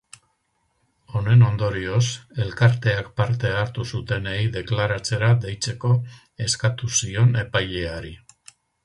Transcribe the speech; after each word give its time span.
Honen 1.17 1.43
ondorioz, 1.49 2.07
elkarteak 2.45 3.11
parte 3.21 3.51
hartu 3.57 3.85
zutenei 3.97 4.39
deklaratzera 4.55 5.29
deitzeko 5.45 5.93
eskatu 6.47 6.91
zion 7.03 7.39
epaileari. 7.47 8.15